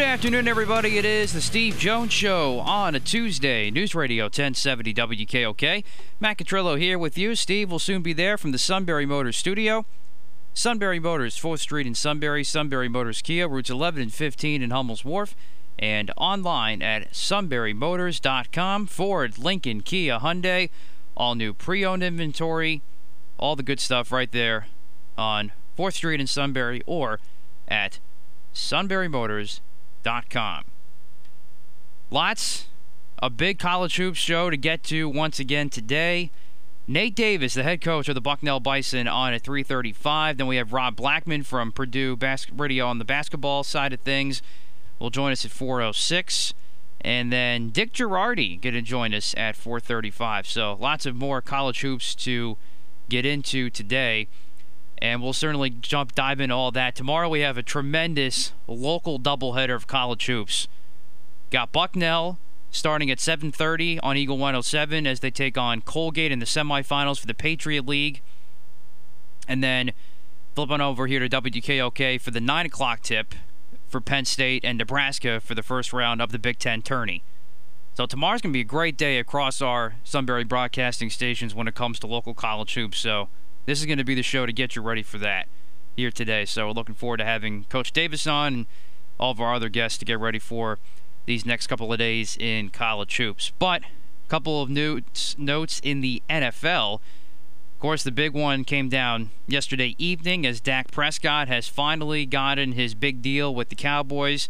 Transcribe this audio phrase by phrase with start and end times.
[0.00, 0.96] Good afternoon, everybody.
[0.96, 3.70] It is the Steve Jones Show on a Tuesday.
[3.70, 5.84] News Radio 1070 WKOK.
[6.18, 7.34] Matt Catrillo here with you.
[7.34, 9.84] Steve will soon be there from the Sunbury Motors studio.
[10.54, 15.04] Sunbury Motors, 4th Street in Sunbury, Sunbury Motors Kia, routes 11 and 15 in Hummel's
[15.04, 15.36] Wharf,
[15.78, 18.86] and online at sunburymotors.com.
[18.86, 20.70] Ford, Lincoln, Kia, Hyundai,
[21.14, 22.80] all new pre owned inventory,
[23.36, 24.66] all the good stuff right there
[25.18, 27.20] on 4th Street in Sunbury or
[27.68, 27.98] at
[28.54, 29.60] sunburymotors.com
[30.04, 30.64] com.
[32.10, 32.66] Lots
[33.22, 36.30] a big college hoops show to get to once again today.
[36.86, 40.38] Nate Davis, the head coach of the Bucknell Bison, on at 3:35.
[40.38, 44.42] Then we have Rob Blackman from Purdue Bas- Radio on the basketball side of things.
[44.98, 46.52] Will join us at 4:06,
[47.00, 50.46] and then Dick Jerardi going to join us at 4:35.
[50.46, 52.56] So lots of more college hoops to
[53.08, 54.26] get into today
[55.00, 56.94] and we'll certainly jump dive into all that.
[56.94, 60.68] Tomorrow we have a tremendous local doubleheader of college hoops.
[61.50, 62.38] Got Bucknell
[62.70, 67.26] starting at 7:30 on Eagle 107 as they take on Colgate in the semifinals for
[67.26, 68.20] the Patriot League,
[69.48, 69.92] and then
[70.54, 73.34] flipping over here to WKOK for the 9 o'clock tip
[73.88, 77.22] for Penn State and Nebraska for the first round of the Big Ten tourney.
[77.94, 81.98] So tomorrow's to be a great day across our Sunbury broadcasting stations when it comes
[82.00, 82.98] to local college hoops.
[82.98, 83.28] So
[83.70, 85.46] this is going to be the show to get you ready for that
[85.94, 86.44] here today.
[86.44, 88.66] So we're looking forward to having Coach Davis on and
[89.16, 90.80] all of our other guests to get ready for
[91.26, 93.52] these next couple of days in college hoops.
[93.60, 96.94] But a couple of notes notes in the NFL.
[96.94, 102.72] Of course, the big one came down yesterday evening as Dak Prescott has finally gotten
[102.72, 104.48] his big deal with the Cowboys.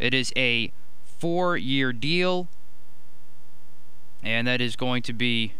[0.00, 0.72] It is a
[1.20, 2.48] four-year deal,
[4.20, 5.52] and that is going to be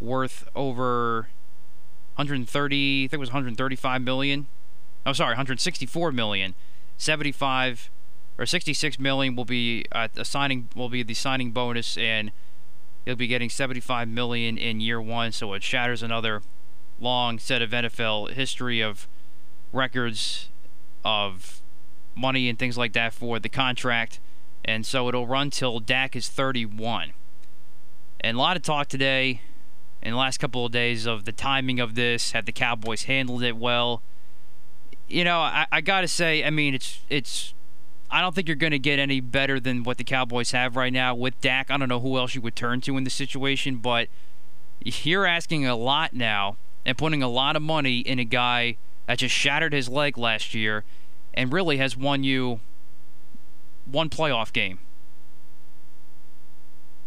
[0.00, 1.28] worth over
[2.16, 4.46] 130, I think it was 135 million.
[5.04, 6.54] Oh, sorry, 164 million.
[6.96, 7.90] 75
[8.38, 12.30] or 66 million will be uh, signing will be the signing bonus, and
[13.04, 15.32] he'll be getting 75 million in year one.
[15.32, 16.42] So it shatters another
[17.00, 19.08] long set of NFL history of
[19.72, 20.48] records
[21.04, 21.62] of
[22.14, 24.20] money and things like that for the contract.
[24.64, 27.12] And so it'll run till Dak is 31.
[28.20, 29.40] And a lot of talk today
[30.02, 32.32] in the last couple of days of the timing of this.
[32.32, 34.02] Have the Cowboys handled it well?
[35.08, 37.54] You know, I, I got to say, I mean, it's it's.
[38.10, 40.92] I don't think you're going to get any better than what the Cowboys have right
[40.92, 41.70] now with Dak.
[41.70, 44.08] I don't know who else you would turn to in the situation, but
[44.84, 48.76] you're asking a lot now and putting a lot of money in a guy
[49.06, 50.84] that just shattered his leg last year
[51.32, 52.60] and really has won you
[53.86, 54.78] one playoff game.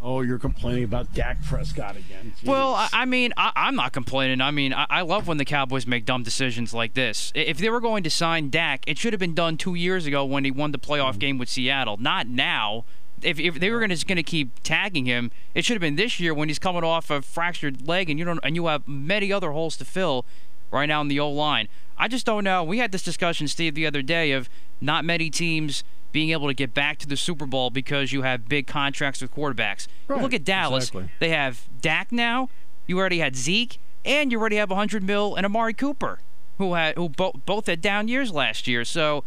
[0.08, 2.32] Oh, you're complaining about Dak Prescott again.
[2.40, 2.48] Jeez.
[2.48, 4.40] Well, I, I mean, I, am not complaining.
[4.40, 7.32] I mean, I, I, love when the Cowboys make dumb decisions like this.
[7.34, 10.24] If they were going to sign Dak, it should have been done two years ago
[10.24, 11.18] when he won the playoff mm-hmm.
[11.18, 12.86] game with Seattle, not now.
[13.24, 16.36] If, if they were going to keep tagging him, it should have been this year
[16.36, 19.52] when he's coming off a fractured leg and you don't and you have many other
[19.54, 20.24] holes to fill
[20.70, 21.68] right now in the O line.
[21.98, 22.64] I just don't know.
[22.64, 24.50] We had this discussion, Steve, the other day of
[24.80, 25.84] not many teams–
[26.16, 29.36] being able to get back to the Super Bowl because you have big contracts with
[29.36, 29.90] quarterbacks.
[30.08, 30.86] Right, look at Dallas.
[30.86, 31.12] Exactly.
[31.20, 32.48] They have Dak now.
[32.88, 36.20] You already had Zeke, and you already have 100 mil and Amari Cooper,
[36.58, 38.86] who had who bo- both had down years last year.
[38.86, 39.26] So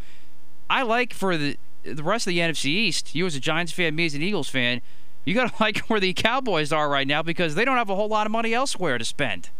[0.67, 3.13] I like for the the rest of the NFC East.
[3.13, 4.81] You as a Giants fan, me as an Eagles fan,
[5.25, 7.95] you got to like where the Cowboys are right now because they don't have a
[7.95, 9.51] whole lot of money elsewhere to spend.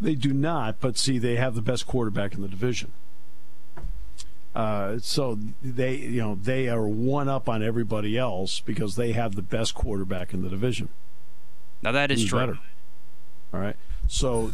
[0.00, 2.92] They do not, but see, they have the best quarterback in the division.
[4.54, 9.34] Uh, so they, you know, they are one up on everybody else because they have
[9.34, 10.88] the best quarterback in the division.
[11.82, 12.38] Now that is true.
[12.38, 12.58] Better.
[13.52, 13.76] All right.
[14.06, 14.52] So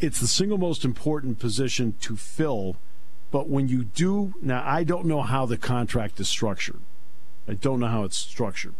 [0.00, 2.76] it's the single most important position to fill.
[3.30, 6.80] But when you do, now I don't know how the contract is structured.
[7.48, 8.74] I don't know how it's structured.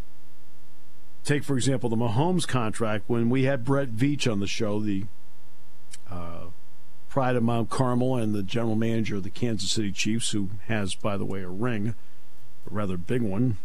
[1.23, 3.05] Take, for example, the Mahomes contract.
[3.07, 5.05] When we had Brett Veach on the show, the
[6.09, 6.45] uh,
[7.15, 10.95] pride of Mount Carmel and the general manager of the Kansas City Chiefs, who has,
[10.95, 11.95] by the way, a ring,
[12.69, 13.57] a rather big one,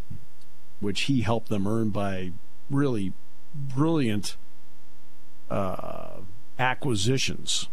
[0.79, 2.31] which he helped them earn by
[2.69, 3.11] really
[3.53, 4.37] brilliant
[5.49, 6.21] uh,
[6.57, 7.67] acquisitions.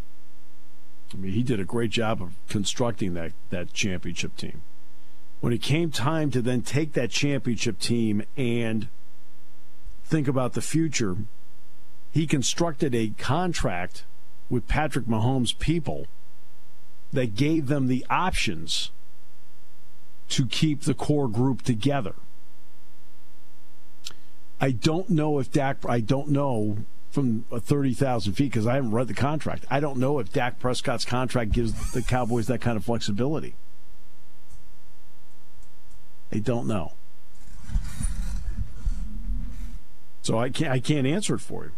[1.15, 4.63] I mean, he did a great job of constructing that, that championship team.
[5.39, 8.89] when it came time to then take that championship team and
[10.03, 11.19] think about the future,
[12.11, 14.03] he constructed a contract
[14.51, 16.07] with Patrick Mahomes' people
[17.13, 18.91] that gave them the options
[20.31, 22.15] to keep the core group together.
[24.61, 26.79] I don't know if Dak, I don't know
[27.11, 29.65] from 30,000 feet because I haven't read the contract.
[29.71, 33.55] I don't know if Dak Prescott's contract gives the Cowboys that kind of flexibility.
[36.31, 36.93] I don't know.
[40.23, 41.73] So I can't I can't answer it for you.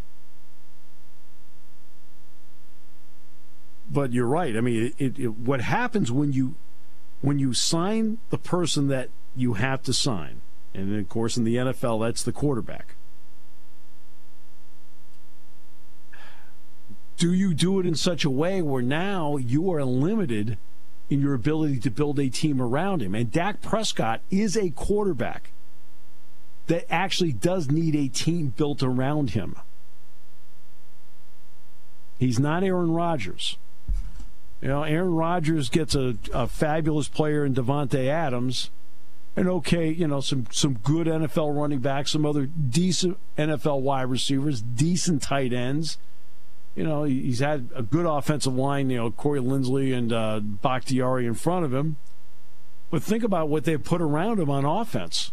[3.91, 4.57] But you're right.
[4.57, 6.55] I mean, it, it, what happens when you
[7.21, 10.41] when you sign the person that you have to sign,
[10.73, 12.95] and of course in the NFL that's the quarterback.
[17.17, 20.57] Do you do it in such a way where now you are limited
[21.11, 23.15] in your ability to build a team around him?
[23.15, 25.51] And Dak Prescott is a quarterback
[26.69, 29.57] that actually does need a team built around him.
[32.19, 33.59] He's not Aaron Rodgers.
[34.61, 38.71] You know, Aaron Rodgers gets a, a fabulous player in Davante Adams,
[39.35, 44.11] and okay, you know, some some good NFL running backs, some other decent NFL wide
[44.11, 45.97] receivers, decent tight ends.
[46.75, 48.91] You know, he's had a good offensive line.
[48.91, 51.97] You know, Corey Linsley and uh, Bakhtiari in front of him.
[52.91, 55.33] But think about what they put around him on offense.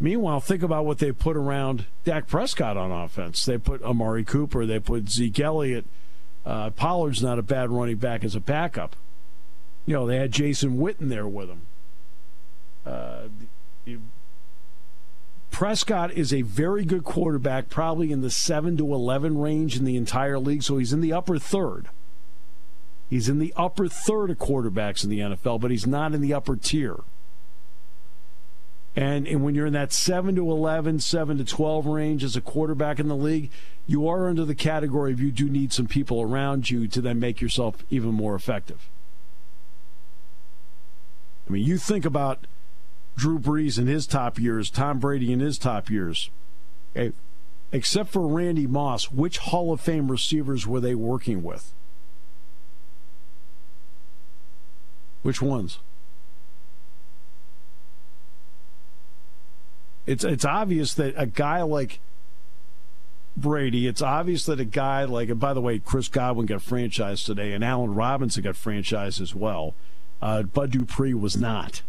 [0.00, 3.44] Meanwhile, think about what they put around Dak Prescott on offense.
[3.44, 5.84] They put Amari Cooper, they put Zeke Elliott.
[6.48, 8.96] Uh, Pollard's not a bad running back as a backup.
[9.84, 11.66] You know, they had Jason Witten there with him.
[12.86, 13.24] Uh,
[15.50, 19.96] Prescott is a very good quarterback, probably in the 7 to 11 range in the
[19.96, 21.88] entire league, so he's in the upper third.
[23.10, 26.32] He's in the upper third of quarterbacks in the NFL, but he's not in the
[26.32, 26.96] upper tier.
[28.98, 32.40] And, and when you're in that 7 to 11, 7 to 12 range as a
[32.40, 33.48] quarterback in the league,
[33.86, 37.20] you are under the category of you do need some people around you to then
[37.20, 38.88] make yourself even more effective.
[41.48, 42.48] I mean, you think about
[43.16, 46.28] Drew Brees in his top years, Tom Brady in his top years.
[46.96, 47.12] Okay?
[47.70, 51.72] Except for Randy Moss, which Hall of Fame receivers were they working with?
[55.22, 55.78] Which ones?
[60.08, 62.00] It's it's obvious that a guy like
[63.36, 67.26] Brady, it's obvious that a guy like, and by the way, Chris Godwin got franchised
[67.26, 69.74] today, and Allen Robinson got franchised as well.
[70.22, 71.82] Uh, Bud Dupree was not.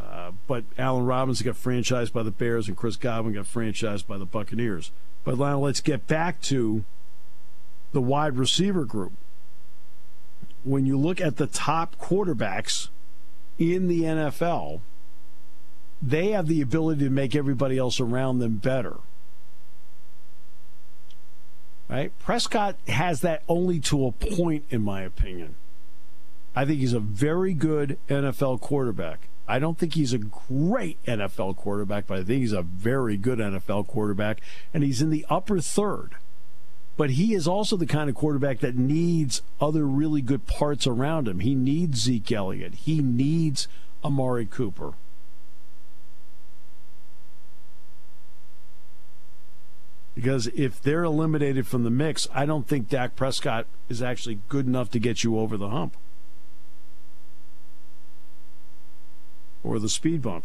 [0.00, 4.16] Uh, but Allen Robinson got franchised by the Bears, and Chris Godwin got franchised by
[4.16, 4.90] the Buccaneers.
[5.22, 6.86] But now let's get back to
[7.92, 9.12] the wide receiver group.
[10.64, 12.88] When you look at the top quarterbacks
[13.58, 14.80] in the NFL,
[16.02, 18.96] they have the ability to make everybody else around them better.
[21.88, 22.16] Right?
[22.20, 25.56] Prescott has that only to a point, in my opinion.
[26.54, 29.28] I think he's a very good NFL quarterback.
[29.48, 33.40] I don't think he's a great NFL quarterback, but I think he's a very good
[33.40, 34.40] NFL quarterback,
[34.72, 36.14] and he's in the upper third.
[36.96, 41.26] But he is also the kind of quarterback that needs other really good parts around
[41.26, 41.40] him.
[41.40, 42.74] He needs Zeke Elliott.
[42.74, 43.66] He needs
[44.04, 44.92] Amari Cooper.
[50.20, 54.66] Because if they're eliminated from the mix, I don't think Dak Prescott is actually good
[54.66, 55.96] enough to get you over the hump
[59.64, 60.44] or the speed bump.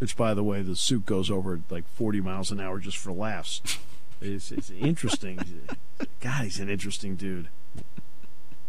[0.00, 3.10] Which, by the way, the suit goes over like 40 miles an hour just for
[3.10, 3.62] laughs.
[4.20, 5.38] It's, it's interesting.
[6.20, 7.48] God, he's an interesting dude.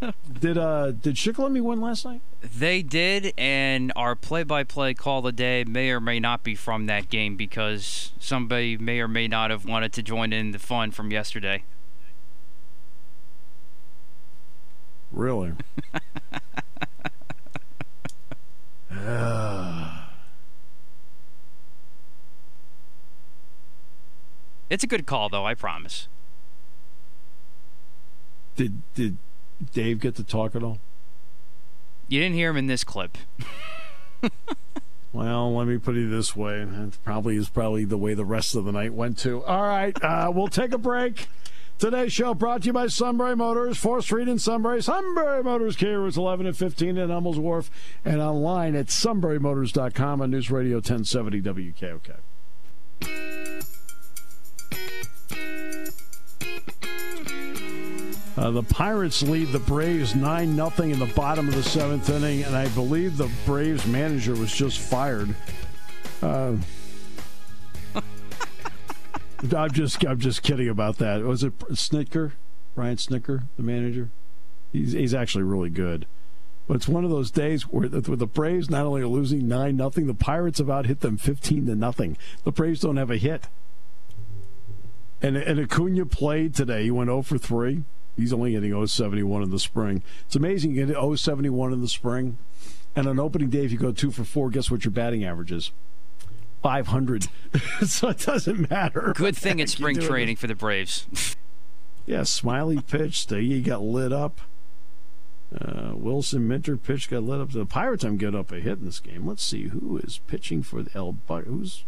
[0.40, 2.22] did uh did Shikellamy win last night?
[2.42, 6.86] They did, and our play-by-play call of the day may or may not be from
[6.88, 10.92] that game because somebody may or may not have wanted to join in the fun
[10.92, 11.64] from yesterday.
[15.12, 15.54] Really?
[24.70, 25.46] it's a good call, though.
[25.46, 26.08] I promise.
[28.56, 29.18] Did did
[29.74, 30.80] Dave get to talk at all?
[32.08, 33.18] You didn't hear him in this clip.
[35.14, 36.62] well, let me put it this way.
[36.62, 39.44] It probably is probably the way the rest of the night went too.
[39.44, 41.28] All right, uh, we'll take a break.
[41.78, 44.82] Today's show brought to you by Sunbury Motors, 4th Street in Sunbury.
[44.82, 47.70] Sunbury Motors Kia is 11 and 15 in Hummels Wharf
[48.06, 52.16] and online at sunburymotors.com on News Radio 1070 WKOK.
[58.38, 62.44] Uh, the Pirates lead the Braves 9 0 in the bottom of the seventh inning,
[62.44, 65.34] and I believe the Braves manager was just fired.
[66.22, 66.56] Uh,
[69.56, 71.22] I'm just I'm just kidding about that.
[71.22, 72.34] Was it Snitker?
[72.74, 74.10] Brian Snitker, the manager?
[74.74, 76.06] He's he's actually really good.
[76.68, 79.48] But it's one of those days where the, where the Braves not only are losing
[79.48, 82.18] nine nothing, the Pirates have out hit them fifteen to nothing.
[82.44, 83.48] The Braves don't have a hit.
[85.22, 86.84] And and Acuna played today.
[86.84, 87.84] He went 0 for three.
[88.16, 90.04] He's only getting 071 in the spring.
[90.26, 92.38] It's amazing you get 071 in the spring,
[92.96, 95.52] and on opening day, if you go two for four, guess what your batting average
[95.52, 95.72] is?
[96.62, 97.28] 500.
[97.86, 99.14] so it doesn't matter.
[99.16, 101.06] Good thing it's spring training for the Braves.
[102.06, 103.30] yeah, Smyly pitched.
[103.30, 104.42] He got lit up.
[105.54, 107.52] Uh, Wilson Minter pitch got lit up.
[107.52, 109.28] The Pirates I'm getting up a hit in this game.
[109.28, 111.84] Let's see who is pitching for the El Who's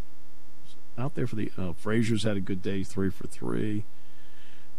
[0.98, 3.84] out there for the uh, Frazier's had a good day, three for three.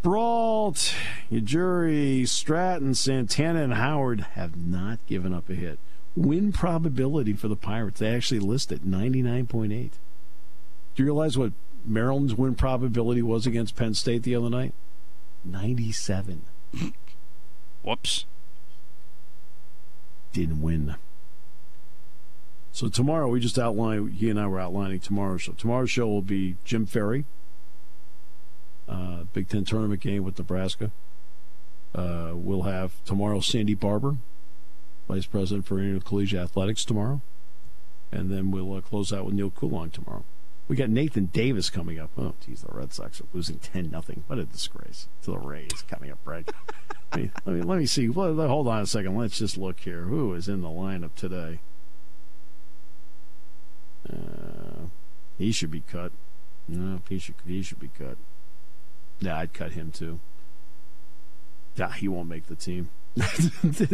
[0.01, 0.95] Brault,
[1.31, 5.79] Ujiri, Stratton, Santana, and Howard have not given up a hit.
[6.15, 9.69] Win probability for the Pirates, they actually list at 99.8.
[9.69, 9.89] Do
[10.95, 11.53] you realize what
[11.85, 14.73] Maryland's win probability was against Penn State the other night?
[15.43, 16.43] 97.
[17.83, 18.25] Whoops.
[20.33, 20.95] Didn't win.
[22.71, 24.13] So tomorrow we just outlined.
[24.13, 25.53] He and I were outlining tomorrow's show.
[25.53, 27.25] Tomorrow's show will be Jim Ferry,
[28.89, 30.91] uh, Big Ten tournament game with Nebraska.
[31.93, 34.17] Uh, we'll have tomorrow Sandy Barbour,
[35.07, 37.21] Vice President for Intercollegiate Athletics tomorrow,
[38.11, 40.23] and then we'll uh, close out with Neil Coulon tomorrow.
[40.67, 42.11] We got Nathan Davis coming up.
[42.15, 44.23] Oh, geez, the Red Sox are losing ten nothing.
[44.27, 46.47] What a disgrace to the Rays coming up, right?
[47.11, 48.07] let, me, let me let me see.
[48.07, 49.17] Well, hold on a second.
[49.17, 50.03] Let's just look here.
[50.03, 51.59] Who is in the lineup today?
[54.07, 54.89] Uh,
[55.39, 56.11] he should be cut.
[56.67, 58.17] No, he should he should be cut.
[59.19, 60.19] Yeah, I'd cut him too.
[61.75, 62.89] Yeah, he won't make the team.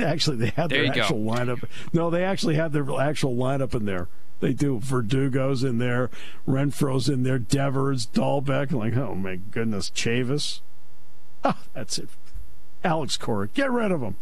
[0.01, 1.31] actually, they had their actual go.
[1.31, 1.63] lineup.
[1.93, 4.07] No, they actually had their actual lineup in there.
[4.39, 4.79] They do.
[4.79, 6.09] Verdugo's in there.
[6.47, 7.39] Renfroe's in there.
[7.39, 8.71] Devers, Dalbec.
[8.71, 10.59] Like, oh my goodness, Chavis.
[11.43, 12.09] Oh, that's it.
[12.83, 13.47] Alex Cora.
[13.47, 14.17] Get rid of him.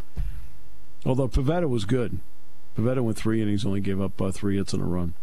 [1.06, 2.20] Although Pivetta was good.
[2.78, 5.14] Pivetta went three innings, only gave up uh, three hits in a run.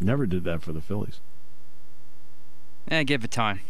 [0.00, 1.20] Never did that for the Phillies.
[2.88, 3.60] Eh, give it time.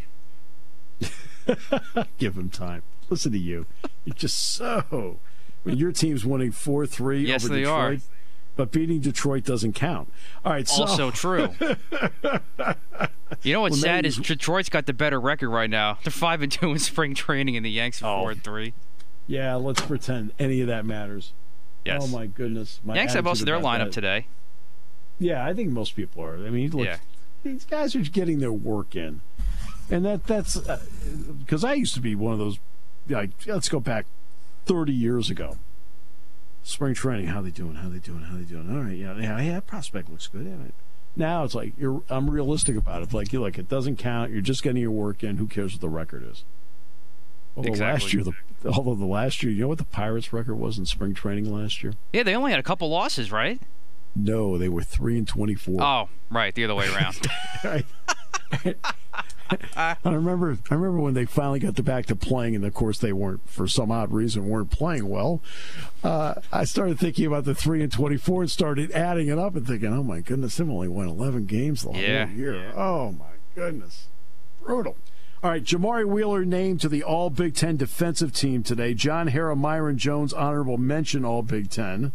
[2.19, 2.83] give him time.
[3.09, 3.67] Listen to you.
[4.05, 5.19] You're just so.
[5.65, 7.99] I mean, your team's winning 4 3 yes, over they Detroit.
[7.99, 8.03] Are.
[8.57, 10.13] But beating Detroit doesn't count.
[10.45, 10.83] All right, so.
[10.83, 11.49] Also true.
[13.43, 15.99] you know what's well, sad is Detroit's got the better record right now.
[16.05, 18.75] They're 5 and 2 in spring training, and the Yanks are 4 and 3.
[19.27, 21.33] Yeah, let's pretend any of that matters.
[21.85, 22.03] Yes.
[22.05, 22.81] Oh, my goodness.
[22.85, 23.93] My Yanks have most of their lineup that.
[23.93, 24.27] today.
[25.19, 26.35] Yeah, I think most people are.
[26.35, 26.97] I mean, look, yeah.
[27.43, 29.21] these guys are getting their work in,
[29.91, 30.59] and that that's
[31.39, 32.59] because uh, I used to be one of those.
[33.09, 34.07] Like, let's go back
[34.67, 35.59] thirty years ago.
[36.63, 37.77] Spring training, how they doing?
[37.77, 38.23] How they doing?
[38.23, 38.71] How they doing?
[38.71, 39.61] All right, yeah, yeah, yeah.
[39.61, 40.47] Prospect looks good.
[40.47, 40.71] Yeah,
[41.17, 42.03] now it's like you're.
[42.09, 43.05] I'm realistic about it.
[43.05, 44.31] It's like you like it doesn't count.
[44.31, 45.39] You're just getting your work in.
[45.39, 46.45] Who cares what the record is?
[47.57, 48.05] Although exactly.
[48.05, 50.87] last year, the although the last year, you know what the Pirates' record was in
[50.87, 51.95] spring training last year?
[52.13, 53.61] Yeah, they only had a couple losses, right?
[54.15, 55.83] No, they were three and twenty-four.
[55.83, 57.27] Oh, right, the other way around.
[59.77, 60.59] I remember.
[60.71, 63.49] I remember when they finally got to back to playing, and of course they weren't,
[63.49, 65.43] for some odd reason, weren't playing well.
[66.05, 69.67] Uh, I started thinking about the three and twenty-four, and started adding it up, and
[69.67, 72.27] thinking, "Oh my goodness, they've only won eleven games the yeah.
[72.27, 72.73] whole year.
[72.77, 74.07] Oh my goodness,
[74.65, 74.97] brutal."
[75.43, 78.93] All right, Jamari Wheeler named to the All Big Ten defensive team today.
[78.93, 82.13] John Harrar, Myron Jones, honorable mention All Big Ten.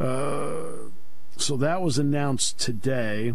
[0.00, 0.88] Uh,
[1.36, 3.34] so that was announced today.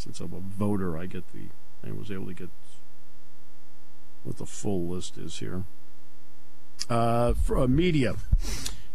[0.00, 1.48] Since I'm a voter, I get the
[1.86, 2.48] I was able to get
[4.24, 5.64] what the full list is here.
[6.88, 8.14] Uh, for, uh, media.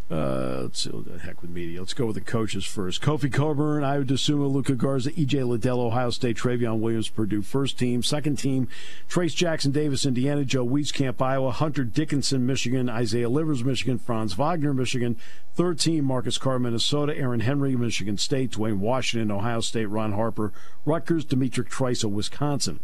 [0.10, 1.80] Uh, let's see what the heck with media.
[1.80, 3.02] Let's go with the coaches first.
[3.02, 7.42] Kofi Cockburn, Ayo Dosunmu, Luka Garza, EJ Liddell, Ohio State, Trevion Williams, Purdue.
[7.42, 8.04] First team.
[8.04, 8.68] Second team,
[9.10, 14.76] Trayce Jackson Davis, Indiana, Joe Wieskamp, Iowa, Hunter Dickinson, Michigan, Isaiah Livers, Michigan, Franz Wagner,
[14.76, 15.18] Michigan.
[15.56, 20.54] Third team, Marcus Carr, Minnesota, Aaron Henry, Michigan State, Duane Washington, Ohio State, Ron Harper,
[20.86, 22.80] Rutgers, D'Mitrik Trice Wisconsin.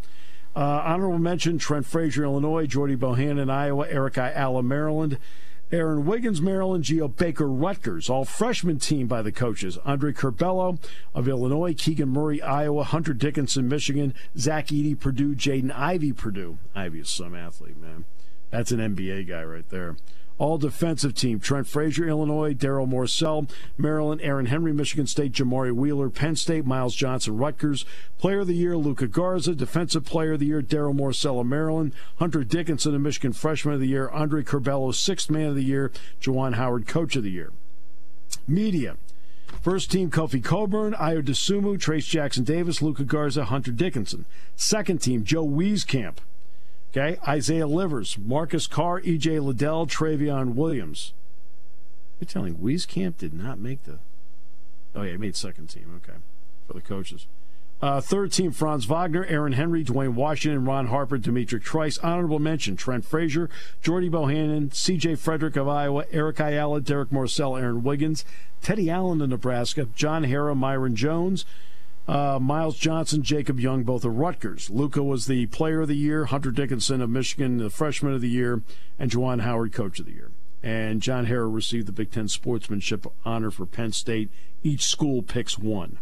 [0.55, 5.19] Uh, honorable mention, Trent Frazier, Illinois, Jordy Bohannon, Iowa, Eric Ayala, Maryland.
[5.71, 9.77] Aaron Wiggins, Maryland, Geo Baker, Rutgers, all freshman team by the coaches.
[9.85, 10.77] Andre Curbelo
[11.15, 16.57] of Illinois, Keegan Murray, Iowa, Hunter Dickinson, Michigan, Zach Edey, Purdue, Jaden Ivey, Purdue.
[16.75, 18.03] Ivey is some athlete, man.
[18.49, 19.95] That's an NBA guy right there.
[20.41, 26.09] All defensive team Trent Frazier, Illinois, Darryl Morsell, Maryland, Aaron Henry, Michigan State, Jamari Wheeler,
[26.09, 27.85] Penn State, Myles Johnson, Rutgers.
[28.17, 29.53] Player of the Year, Luka Garza.
[29.53, 31.93] Defensive Player of the Year, Darryl Morsell of Maryland.
[32.17, 34.09] Hunter Dickinson, a Michigan Freshman of the Year.
[34.09, 35.91] Andre Curbelo, Sixth Man of the Year.
[36.19, 37.51] Juwan Howard, Coach of the Year.
[38.47, 38.97] Media.
[39.61, 44.25] First team, Kofi Cockburn, Ayo Dosunmu, Trayce Jackson Davis, Luka Garza, Hunter Dickinson.
[44.55, 46.15] Second team, Joe Wieskamp.
[46.91, 49.39] Okay, Isaiah Livers, Marcus Carr, E.J.
[49.39, 51.13] Liddell, Trevion Williams.
[52.19, 53.99] You're telling Wieskamp did not make the.
[54.93, 56.01] Oh yeah, he made second team.
[56.03, 56.17] Okay,
[56.67, 57.27] for the coaches.
[57.81, 61.97] Uh, third team: Franz Wagner, Aaron Henry, Duane Washington, Ron Harper, D'Mitrik Trice.
[61.99, 63.49] Honorable mention: Trent Frazier,
[63.81, 65.15] Jordy Bohannon, C.J.
[65.15, 68.25] Frederick of Iowa, Eric Ayala, Derek Morsell, Aaron Wiggins,
[68.61, 71.45] Teddy Allen of Nebraska, John Harrar, Myron Jones.
[72.11, 74.69] Uh, Myles Johnson, Jacob Young, both of Rutgers.
[74.69, 76.25] Luka was the player of the year.
[76.25, 78.63] Hunter Dickinson of Michigan, the freshman of the year.
[78.99, 80.31] And Juwan Howard, coach of the year.
[80.61, 84.29] And John Harrar received the Big Ten sportsmanship honor for Penn State.
[84.61, 85.99] Each school picks one.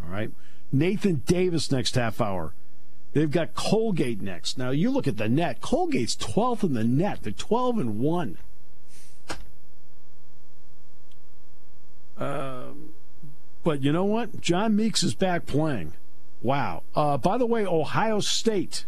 [0.00, 0.30] All right.
[0.70, 2.54] Nathan Davis next half hour.
[3.12, 4.56] They've got Colgate next.
[4.56, 5.62] Now you look at the net.
[5.62, 7.24] Colgate's 12th in the net.
[7.24, 8.38] They're 12 and 1.
[12.16, 12.93] Um,
[13.64, 14.40] but you know what?
[14.40, 15.94] John Meeks is back playing.
[16.42, 16.82] Wow.
[16.94, 18.84] Uh, by the way, Ohio State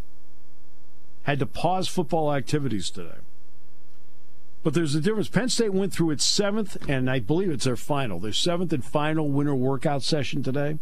[1.22, 3.16] had to pause football activities today.
[4.62, 5.28] But there's a difference.
[5.28, 8.84] Penn State went through its seventh, and I believe it's their final, their seventh and
[8.84, 10.78] final winter workout session today.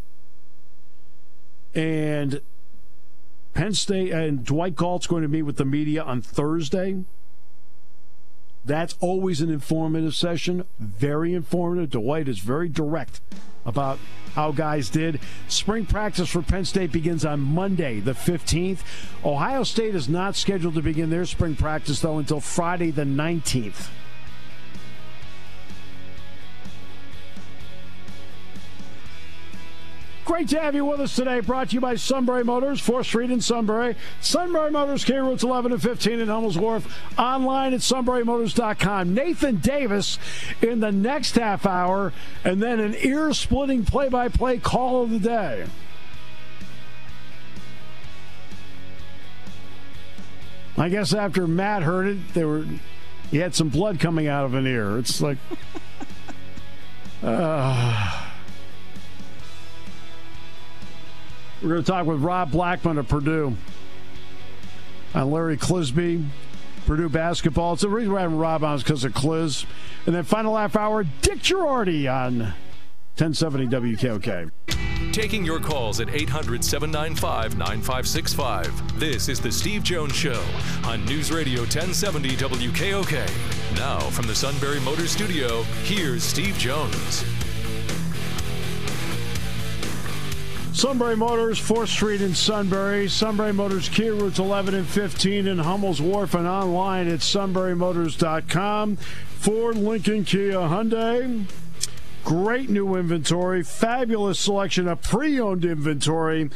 [1.75, 2.41] And
[3.53, 7.05] Penn State and Dwight Galt's going to meet with the media on Thursday.
[8.65, 11.91] That's always an informative session, very informative.
[11.91, 13.21] Dwight is very direct
[13.67, 13.99] about
[14.35, 15.21] how guys did.
[15.49, 18.81] Spring practice for Penn State begins on Monday, the 15th.
[19.25, 23.89] Ohio State is not scheduled to begin their spring practice, though, until Friday, the 19th.
[30.25, 31.41] Great to have you with us today.
[31.41, 33.95] Brought to you by Sunbury Motors, 4th Street in Sunbury.
[34.23, 36.87] Sunbury Motors, K routes 11 and 15 in Hummels Wharf.
[37.19, 39.13] Online at sunburymotors.com.
[39.13, 40.19] Nathan Davis
[40.63, 45.11] in the next half hour, and then an ear splitting play by play call of
[45.11, 45.67] the day.
[50.79, 52.65] I guess after Matt heard it, there were
[53.31, 54.99] he had some blood coming out of an ear.
[54.99, 55.39] It's like.
[57.23, 58.14] Uh,
[61.65, 63.57] We're going to talk with Rob Blackman of Purdue
[65.15, 66.27] and Larry Clisby,
[66.85, 67.73] Purdue basketball.
[67.73, 69.65] It's the reason we're having Rob on is because of Cliz.
[70.05, 72.53] And then final half hour, Dick Jerardi on
[73.17, 74.51] 1070 WKOK.
[75.15, 79.01] Taking your calls at 800 795 9565.
[79.01, 80.45] This is The Steve Jones Show
[80.85, 83.77] on News Radio 1070 WKOK.
[83.77, 87.25] Now, from the Sunbury Motor Studio, here's Steve Jones.
[90.75, 93.09] Sunbury Motors, 4th Street in Sunbury.
[93.09, 98.97] Sunbury Motors, Key routes 11 and 15 in Hummel's Wharf and online at sunburymotors.com.
[98.97, 101.45] Ford, Lincoln, Kia, Hyundai.
[102.25, 106.51] Great new inventory, fabulous selection of pre owned inventory.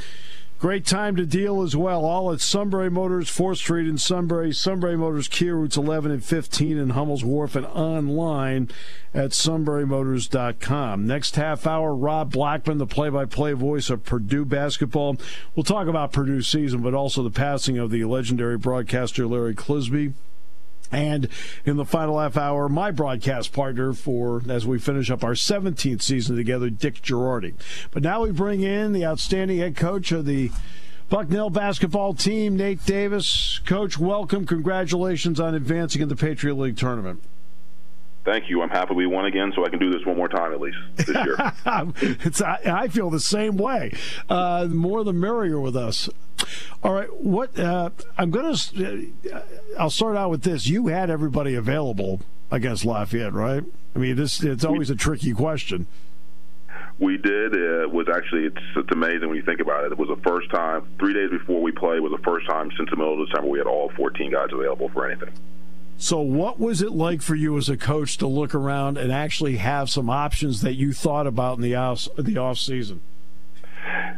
[0.59, 2.05] Great time to deal as well.
[2.05, 4.53] All at Sunbury Motors, 4th Street in Sunbury.
[4.53, 8.69] Sunbury Motors, Kia routes 11 and 15 in Hummel's Wharf and online
[9.15, 11.07] at sunburymotors.com.
[11.07, 15.17] Next half hour, Rob Blackman, the play by play voice of Purdue basketball.
[15.55, 20.15] We'll talk about Purdue's season, but also the passing of the legendary broadcaster Larry Clisby.
[20.91, 21.29] And
[21.65, 26.03] in the final half hour, my broadcast partner for as we finish up our 17th
[26.03, 27.55] season together, Dick Jerardi.
[27.91, 30.51] But now we bring in the outstanding head coach of the
[31.09, 33.61] Bucknell basketball team, Nate Davis.
[33.65, 34.47] Coach, welcome.
[34.47, 37.23] Congratulations on advancing in the Patriot League tournament.
[38.29, 38.61] Thank you.
[38.61, 40.77] I'm happy we won again, so I can do this one more time at least
[40.97, 41.35] this year.
[42.27, 43.91] it's, I, I, feel the same way.
[44.29, 46.11] Uh, the more the merrier with us.
[46.83, 47.89] All right, what uh,
[48.19, 49.41] I'm going to, uh,
[49.79, 50.67] I'll start out with this.
[50.67, 53.65] You had everybody available against Lafayette, right?
[53.97, 55.87] I mean, this it's always a tricky question.
[56.99, 57.55] We did.
[57.55, 59.93] It was actually it's it's amazing when you think about it.
[59.93, 62.91] It was the first time three days before we played was the first time since
[62.91, 65.33] the middle of December we had all 14 guys available for anything.
[66.01, 69.57] So, what was it like for you as a coach to look around and actually
[69.57, 73.01] have some options that you thought about in the off the off season?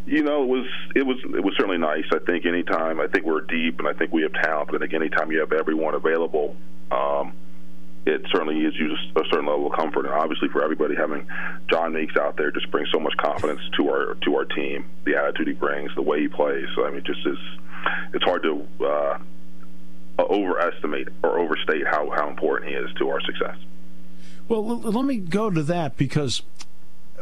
[0.04, 2.04] You know, it was it was it was certainly nice.
[2.12, 4.78] I think anytime I think we're deep and I think we have talent, but I
[4.80, 6.54] think anytime you have everyone available,
[6.90, 7.32] um,
[8.04, 10.04] it certainly is you a certain level of comfort.
[10.04, 11.26] And obviously, for everybody, having
[11.70, 14.84] John Meeks out there just brings so much confidence to our to our team.
[15.04, 16.66] The attitude he brings, the way he plays.
[16.74, 17.38] So I mean, just is
[18.12, 18.66] it's hard to.
[18.84, 19.18] Uh,
[20.28, 23.56] overestimate or overstate how, how important he is to our success.
[24.48, 26.42] Well, let me go to that because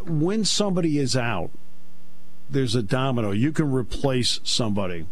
[0.06, 1.50] when somebody is out,
[2.48, 3.32] there's a domino.
[3.32, 5.06] You can replace somebody.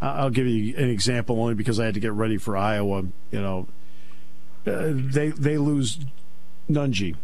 [0.00, 3.04] I'll give you an example only because I had to get ready for Iowa.
[3.30, 3.68] You know,
[4.66, 6.00] uh, they they lose
[6.68, 7.14] Nunge.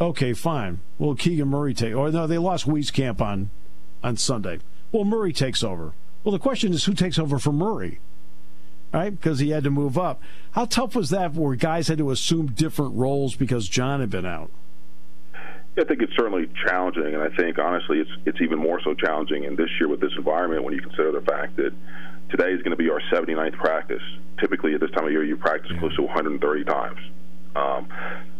[0.00, 0.80] Okay, fine.
[0.98, 3.50] Well, Keegan Murray take or no, they lost Wieskamp on
[4.02, 4.60] on Sunday.
[4.90, 5.92] Well, Murray takes over.
[6.24, 8.00] Well, the question is who takes over for Murray,
[8.92, 9.10] right?
[9.10, 10.20] Because he had to move up.
[10.52, 14.26] How tough was that where guys had to assume different roles because John had been
[14.26, 14.50] out?
[15.78, 19.44] I think it's certainly challenging, and I think honestly, it's it's even more so challenging
[19.44, 21.72] in this year with this environment when you consider the fact that
[22.28, 24.02] today is going to be our 79th practice.
[24.38, 25.80] Typically, at this time of year, you practice yeah.
[25.80, 26.98] close to 130 times.
[27.56, 27.88] Um,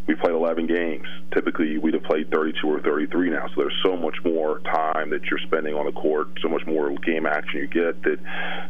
[0.07, 1.07] we played 11 games.
[1.33, 3.47] Typically, we'd have played 32 or 33 now.
[3.49, 6.91] So there's so much more time that you're spending on the court, so much more
[7.07, 8.19] game action you get that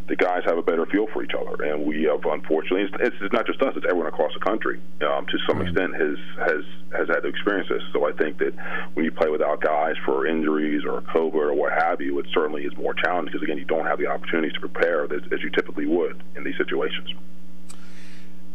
[0.08, 1.64] the guys have a better feel for each other.
[1.64, 4.80] And we have, unfortunately, it's, it's not just us; it's everyone across the country.
[5.00, 7.82] Um, to some extent, has has has had to experience this.
[7.92, 8.52] So I think that
[8.92, 12.64] when you play without guys for injuries or COVID or what have you, it certainly
[12.64, 15.50] is more challenging because again, you don't have the opportunities to prepare as, as you
[15.50, 17.08] typically would in these situations.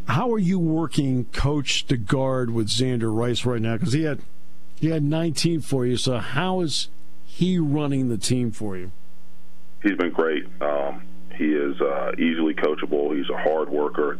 [0.08, 3.76] How are you working coach to guard with Xander Rice right now?
[3.76, 4.20] Because he had
[4.74, 5.96] he had 19 for you.
[5.96, 6.88] So how is
[7.26, 8.90] he running the team for you?
[9.82, 10.44] He's been great.
[10.62, 11.02] Um,
[11.36, 13.14] he is uh, easily coachable.
[13.16, 14.18] He's a hard worker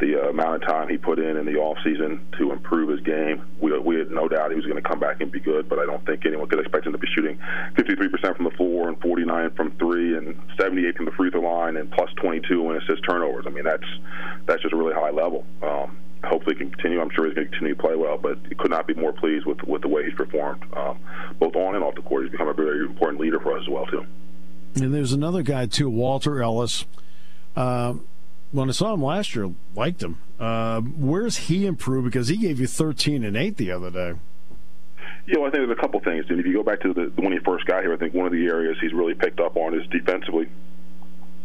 [0.00, 3.00] the uh, amount of time he put in in the off season to improve his
[3.00, 3.44] game.
[3.60, 5.78] We, we had no doubt he was going to come back and be good, but
[5.78, 7.38] I don't think anyone could expect him to be shooting
[7.74, 11.76] 53% from the floor and 49 from three and 78 from the free throw line
[11.76, 13.44] and plus 22 in assist turnovers.
[13.46, 13.86] I mean, that's
[14.46, 15.44] that's just a really high level.
[15.62, 17.00] Um, hopefully, he can continue.
[17.00, 19.46] I'm sure he's going to continue to play well, but could not be more pleased
[19.46, 20.98] with with the way he's performed, um,
[21.38, 22.24] both on and off the court.
[22.24, 24.04] He's become a very important leader for us as well too.
[24.74, 26.84] And there's another guy too, Walter Ellis.
[27.54, 27.94] Uh,
[28.54, 30.20] when I saw him last year, liked him.
[30.38, 32.04] Uh, where's he improved?
[32.04, 34.12] Because he gave you 13 and 8 the other day.
[35.26, 36.26] Yeah, well, I think there's a couple things.
[36.28, 38.26] And if you go back to the, when he first got here, I think one
[38.26, 40.48] of the areas he's really picked up on is defensively.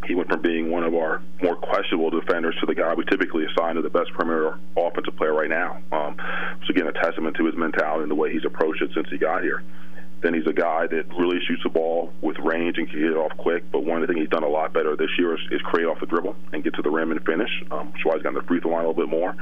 [0.06, 3.44] He went from being one of our more questionable defenders to the guy we typically
[3.44, 5.82] assign to the best perimeter offensive player right now.
[5.92, 6.16] Um,
[6.64, 9.18] so again, a testament to his mentality and the way he's approached it since he
[9.18, 9.62] got here.
[10.22, 13.16] Then he's a guy that really shoots the ball with range and can get it
[13.16, 13.70] off quick.
[13.70, 15.86] But one of the things he's done a lot better this year is, is create
[15.86, 17.50] off the dribble and get to the rim and finish.
[17.70, 19.34] Um, that's why he's gotten the free throw line a little bit more.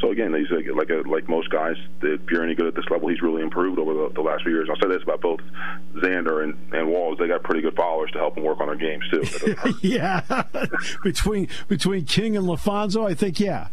[0.00, 1.76] So again, he's a, like a, like most guys.
[2.02, 4.52] If you're any good at this level, he's really improved over the, the last few
[4.52, 4.68] years.
[4.70, 5.40] I'll say this about both
[5.94, 8.76] Xander and, and Walls: they got pretty good followers to help them work on their
[8.76, 9.54] games too.
[9.82, 10.20] yeah,
[11.02, 13.68] between between King and LaPhonso, I think yeah,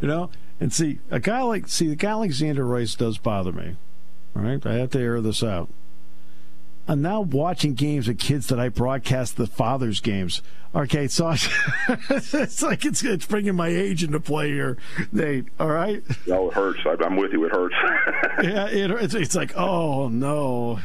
[0.00, 0.30] you know.
[0.60, 3.76] And see, a guy like see a guy like Xander Rice does bother me.
[4.34, 5.68] All right, I have to air this out.
[6.88, 10.40] I'm now watching games with kids that I broadcast the father's games.
[10.74, 11.30] Okay, so
[11.88, 14.78] it's like it's it's bringing my age into play here,
[15.12, 15.46] Nate.
[15.60, 16.02] All right.
[16.26, 16.80] No, it hurts.
[16.86, 17.44] I, am with you.
[17.44, 17.74] It hurts.
[18.42, 20.80] yeah, it, it's, it's like oh no.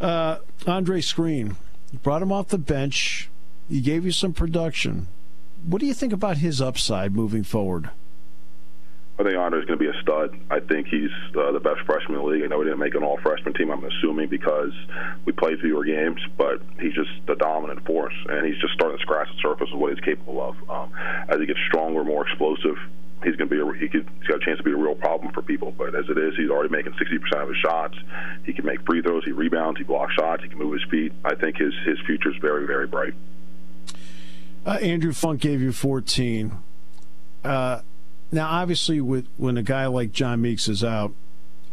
[0.00, 1.56] Uh, Andre Screen,
[1.92, 3.30] you brought him off the bench.
[3.68, 5.06] He gave you some production.
[5.64, 7.90] What do you think about his upside moving forward?
[9.20, 10.32] I think Andre is going to be a stud.
[10.50, 12.42] I think he's uh, the best freshman in the league.
[12.42, 13.70] I know we didn't make an all-freshman team.
[13.70, 14.72] I'm assuming because
[15.26, 19.02] we played fewer games, but he's just the dominant force, and he's just starting to
[19.02, 20.56] scratch the surface of what he's capable of.
[20.70, 20.92] Um,
[21.28, 22.78] as he gets stronger, more explosive,
[23.22, 24.94] he's going to be a, he could, he's got a chance to be a real
[24.94, 25.70] problem for people.
[25.70, 27.98] But as it is, he's already making 60% of his shots.
[28.46, 31.12] He can make free throws, he rebounds, he blocks shots, he can move his feet.
[31.26, 33.12] I think his his future is very very bright.
[34.64, 36.56] Uh, Andrew Funk gave you 14.
[37.44, 37.80] Uh,
[38.32, 41.12] now, obviously, with when a guy like John Meeks is out,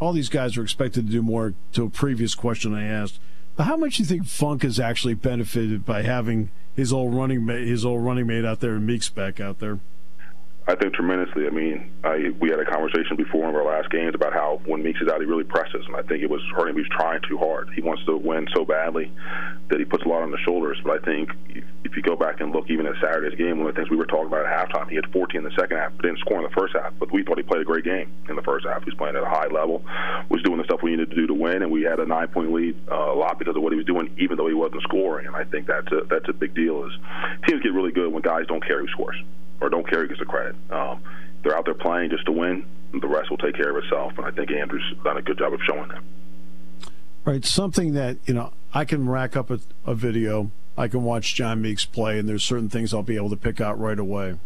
[0.00, 1.54] all these guys are expected to do more.
[1.72, 3.20] To a previous question I asked,
[3.56, 7.44] but how much do you think Funk has actually benefited by having his old running
[7.44, 9.80] mate, his old running mate out there, and Meeks back out there?
[10.68, 11.46] I think tremendously.
[11.46, 14.60] I mean, I, we had a conversation before one of our last games about how
[14.66, 16.76] when Meeks is out, he really presses, and I think it was hurting.
[16.76, 17.70] He trying too hard.
[17.74, 19.10] He wants to win so badly
[19.70, 20.78] that he puts a lot on the shoulders.
[20.84, 21.30] But I think
[21.84, 23.96] if you go back and look even at Saturday's game, one of the things we
[23.96, 26.36] were talking about at halftime, he had 14 in the second half, but didn't score
[26.36, 26.92] in the first half.
[26.98, 28.84] But we thought he played a great game in the first half.
[28.84, 29.82] He was playing at a high level,
[30.28, 32.52] was doing the stuff we needed to do to win, and we had a nine-point
[32.52, 35.26] lead uh, a lot because of what he was doing, even though he wasn't scoring.
[35.26, 36.84] And I think that's a that's a big deal.
[36.84, 36.92] Is
[37.48, 39.16] teams get really good when guys don't who scores
[39.60, 40.56] or don't care who gets the credit.
[40.70, 41.02] Um,
[41.42, 42.66] they're out there playing just to win.
[42.92, 45.52] The rest will take care of itself, and I think Andrew's done a good job
[45.52, 46.02] of showing that.
[47.24, 50.50] Right, something that you know I can rack up a, a video.
[50.76, 53.60] I can watch John Meeks play, and there's certain things I'll be able to pick
[53.60, 54.36] out right away.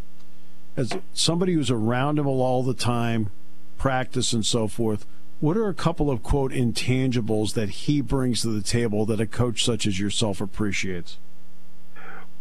[0.77, 3.31] As somebody who's around him all the time,
[3.77, 5.05] practice and so forth,
[5.41, 9.27] what are a couple of quote intangibles that he brings to the table that a
[9.27, 11.19] coach such as yourself appreciates?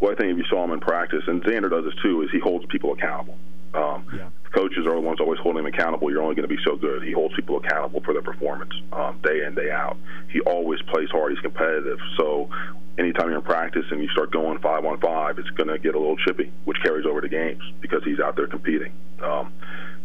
[0.01, 2.29] Well, I think if you saw him in practice, and Xander does this too, is
[2.31, 3.37] he holds people accountable.
[3.73, 4.29] Um, yeah.
[4.51, 6.11] Coaches are the ones always holding him accountable.
[6.11, 7.03] You're only going to be so good.
[7.03, 9.95] He holds people accountable for their performance um, day in, day out.
[10.29, 11.31] He always plays hard.
[11.31, 11.99] He's competitive.
[12.17, 12.49] So
[12.97, 15.95] anytime you're in practice and you start going five on five, it's going to get
[15.95, 18.91] a little chippy, which carries over to games because he's out there competing.
[19.23, 19.53] Um,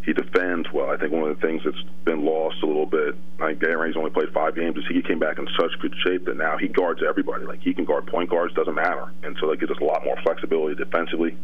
[0.06, 0.88] he defends well.
[0.88, 3.96] I think one of the things that's been lost a little bit, I think Garen's
[3.96, 6.68] only played five games, is he came back in such good shape that now he
[6.68, 7.44] guards everybody.
[7.44, 9.10] Like he can guard point guards, doesn't matter.
[9.24, 11.36] And so that gives us a lot more flexibility defensively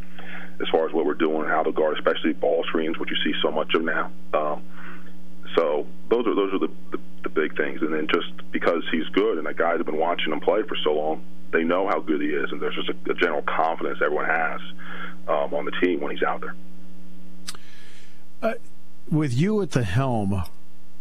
[0.60, 3.16] as far as what we're doing, and how to guard, especially ball screens, which you
[3.24, 4.12] see so much of now.
[4.32, 4.62] Um,
[5.56, 7.82] so those are those are the, the, the big things.
[7.82, 10.76] And then just because he's good and the guys have been watching him play for
[10.84, 13.98] so long, they know how good he is, and there's just a, a general confidence
[14.00, 14.60] everyone has
[15.26, 16.54] um, on the team when he's out there.
[18.42, 18.54] Uh,
[19.10, 20.42] with you at the helm,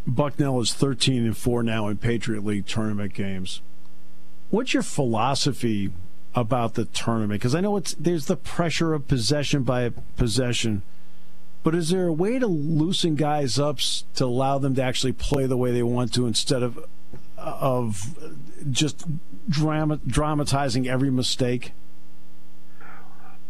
[0.06, 3.62] Bucknell is 13 and 4 now in Patriot League tournament games.
[4.51, 5.91] What's your philosophy
[6.36, 7.41] about the tournament?
[7.41, 10.84] Because I know it's there's the pressure of possession by possession,
[11.63, 13.80] but is there a way to loosen guys up
[14.15, 16.86] to allow them to actually play the way they want to instead of
[17.38, 18.17] of
[18.69, 19.06] just
[19.49, 21.71] drama, dramatizing every mistake?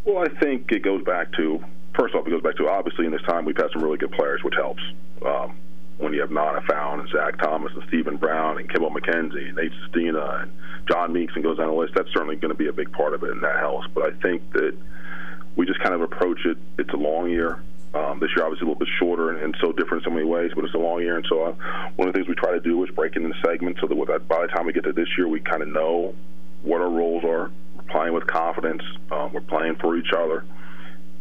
[0.05, 1.63] Well, I think it goes back to
[1.95, 4.11] first off, it goes back to obviously in this time we've had some really good
[4.11, 4.81] players, which helps.
[5.25, 5.57] Um,
[5.97, 9.55] when you have Nana Foulland and Zach Thomas and Stephen Brown and Kimbal Mackenzie and
[9.55, 10.51] Nate Sestina and
[10.87, 13.13] John Meeks and goes down the list, that's certainly going to be a big part
[13.13, 13.87] of it, and that helps.
[13.93, 14.75] But I think that
[15.55, 16.57] we just kind of approach it.
[16.79, 17.61] It's a long year.
[17.93, 20.25] Um, this year, obviously, a little bit shorter and, and, so different in so many
[20.25, 21.17] ways, but it's a long year.
[21.17, 21.51] And so, uh,
[21.97, 24.41] one of the things we try to do is break into segments so that by
[24.41, 26.15] the time we get to this year, we kind of know
[26.63, 27.51] what our roles are.
[27.75, 28.81] We're playing with confidence.
[29.11, 30.45] Um, we're playing for each other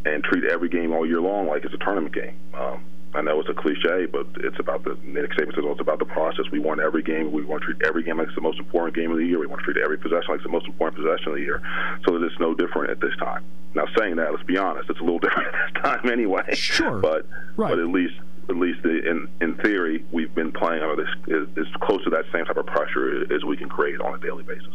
[0.04, 2.36] and treat every game all year long like it's a tournament game.
[2.54, 5.98] Um, I know it's a cliche, but it's about the Nick Saban says it's about
[5.98, 6.44] the process.
[6.52, 7.32] We want every game.
[7.32, 9.40] We want to treat every game like it's the most important game of the year.
[9.40, 11.60] We want to treat every possession like it's the most important possession of the year,
[12.06, 13.44] so that it's no different at this time.
[13.74, 16.54] Now, saying that, let's be honest, it's a little different at this time anyway.
[16.54, 17.70] Sure, but right.
[17.70, 18.14] but at least
[18.48, 21.10] at least in in theory, we've been playing under this
[21.58, 24.44] as close to that same type of pressure as we can create on a daily
[24.44, 24.74] basis.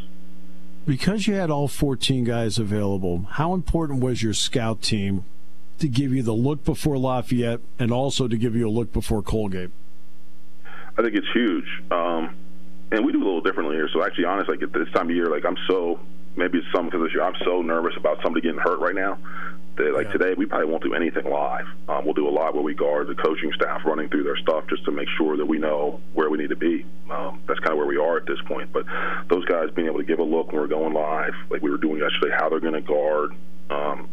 [0.85, 5.25] Because you had all 14 guys available, how important was your scout team
[5.79, 9.21] to give you the look before Lafayette and also to give you a look before
[9.21, 9.71] Colgate?
[10.97, 11.65] I think it's huge.
[11.91, 12.35] Um,
[12.91, 13.89] and we do a little differently here.
[13.91, 15.99] So actually, honestly, like at this time of year, like I'm so
[16.35, 19.17] maybe it's some because I'm so nervous about somebody getting hurt right now
[19.77, 20.11] that like yeah.
[20.13, 21.67] today we probably won't do anything live.
[21.89, 24.65] Um, we'll do a lot where we guard the coaching staff running through their stuff
[24.69, 26.85] just to make sure that we know where we need to be.
[27.09, 28.71] Um, that's kind of where we are at this point.
[28.71, 28.85] But
[29.29, 31.77] those guys being able to give a look when we're going live, like we were
[31.77, 33.31] doing yesterday, how they're going to guard.
[33.69, 34.09] Um,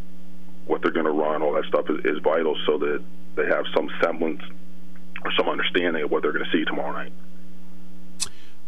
[0.67, 3.03] what they're going to run, all that stuff is, is vital so that
[3.35, 4.43] they have some semblance
[5.25, 7.13] or some understanding of what they're going to see tomorrow night.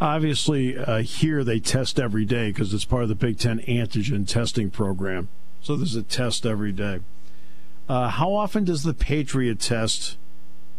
[0.01, 4.27] Obviously, uh, here they test every day because it's part of the Big Ten antigen
[4.27, 5.29] testing program.
[5.65, 7.01] So there's a test every day.
[7.89, 10.19] Uh, how often does the Patriot test,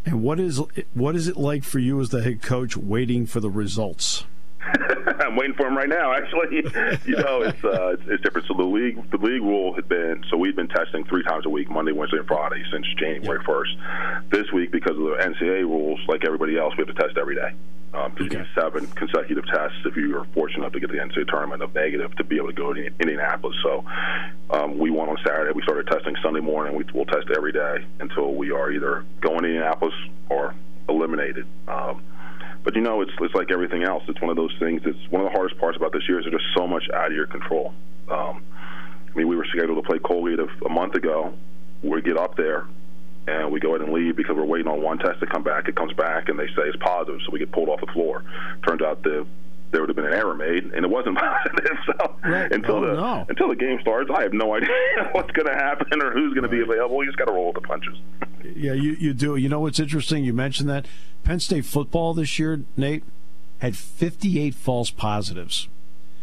[0.06, 0.62] and what is
[0.94, 4.26] what is it like for you as the head coach waiting for the results?
[4.62, 6.14] I'm waiting for him right now.
[6.14, 6.58] Actually,
[7.06, 8.48] you know, it's, uh, it's, it's different.
[8.48, 11.50] So the league the league rule had been so we've been testing three times a
[11.50, 13.72] week, Monday, Wednesday, and Friday since January first.
[14.30, 17.34] This week, because of the NCAA rules, like everybody else, we have to test every
[17.34, 17.56] day.
[17.96, 18.44] Um, okay.
[18.54, 22.14] seven consecutive tests if you are fortunate enough to get the NCAA tournament of negative
[22.18, 23.56] to be able to go to Indianapolis.
[23.64, 23.86] So
[24.50, 25.54] um, we won on Saturday.
[25.56, 26.76] We started testing Sunday morning.
[26.76, 29.94] We, will test every day until we are either going to Indianapolis
[30.30, 30.54] or
[30.90, 31.48] eliminated.
[31.70, 32.04] Um,
[32.64, 34.04] but you know, it's it's like everything else.
[34.10, 34.82] It's one of those things.
[34.84, 37.08] It's one of the hardest parts about this year is there's just so much out
[37.08, 37.74] of your control.
[38.10, 38.44] Um,
[39.08, 41.34] I mean, we were scheduled to play Colgate a, a month ago.
[41.82, 42.66] We get up there
[43.28, 45.68] and we go ahead and leave because we're waiting on one test to come back.
[45.68, 48.24] It comes back and they say it's positive, so we get pulled off the floor.
[48.66, 49.26] Turns out the
[49.72, 51.78] there would have been an error made, and it wasn't positive.
[51.86, 52.52] So right.
[52.52, 53.26] until oh, the no.
[53.28, 54.70] until the game starts, I have no idea
[55.12, 57.04] what's going to happen or who's going to be available.
[57.04, 57.98] You just got to roll with the punches.
[58.44, 59.36] Yeah, you you do.
[59.36, 60.24] You know what's interesting?
[60.24, 60.86] You mentioned that
[61.24, 63.04] Penn State football this year, Nate,
[63.60, 65.68] had 58 false positives.